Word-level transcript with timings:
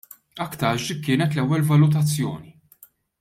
Aktarx 0.45 0.87
dik 0.89 1.03
kienet 1.05 1.35
l-ewwel 1.35 1.67
valutazzjoni. 1.71 2.55